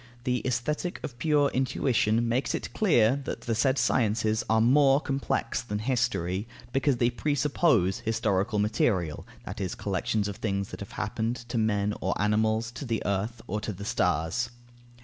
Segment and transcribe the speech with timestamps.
[0.23, 5.61] The Aesthetic of pure intuition makes it clear that the said sciences are more complex
[5.61, 11.45] than History, because they presuppose historical material, that is, collections of things that have happened
[11.49, 14.49] (to men or animals, to the earth or to the stars).